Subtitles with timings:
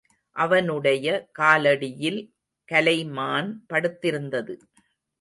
[0.35, 2.19] அவனுடைய காலடியில்
[2.71, 4.55] கலைமான் படுத்திருந்தது.